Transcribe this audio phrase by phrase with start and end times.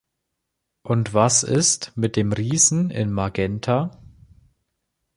[0.81, 4.01] Und was ist mit dem Riesen in Magenta?